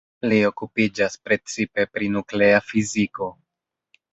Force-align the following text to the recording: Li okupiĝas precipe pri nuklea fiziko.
Li 0.31 0.37
okupiĝas 0.47 1.17
precipe 1.29 1.85
pri 1.97 2.09
nuklea 2.15 2.65
fiziko. 2.71 3.29